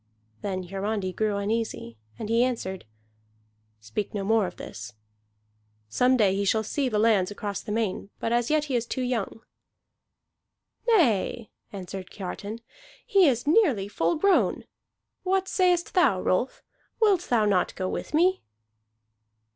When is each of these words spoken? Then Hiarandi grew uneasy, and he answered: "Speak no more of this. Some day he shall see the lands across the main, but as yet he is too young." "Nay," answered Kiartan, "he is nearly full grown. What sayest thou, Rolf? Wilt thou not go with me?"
Then 0.41 0.63
Hiarandi 0.63 1.13
grew 1.13 1.37
uneasy, 1.37 1.95
and 2.17 2.27
he 2.27 2.43
answered: 2.43 2.85
"Speak 3.79 4.15
no 4.15 4.23
more 4.23 4.47
of 4.47 4.55
this. 4.55 4.93
Some 5.89 6.17
day 6.17 6.33
he 6.35 6.43
shall 6.43 6.63
see 6.63 6.89
the 6.89 6.97
lands 6.97 7.29
across 7.29 7.61
the 7.61 7.71
main, 7.71 8.09
but 8.19 8.31
as 8.31 8.49
yet 8.49 8.63
he 8.63 8.75
is 8.75 8.87
too 8.87 9.03
young." 9.03 9.41
"Nay," 10.87 11.51
answered 11.71 12.09
Kiartan, 12.09 12.61
"he 13.05 13.27
is 13.27 13.45
nearly 13.45 13.87
full 13.87 14.15
grown. 14.15 14.63
What 15.21 15.47
sayest 15.47 15.93
thou, 15.93 16.19
Rolf? 16.19 16.63
Wilt 16.99 17.27
thou 17.29 17.45
not 17.45 17.75
go 17.75 17.87
with 17.87 18.15
me?" 18.15 18.41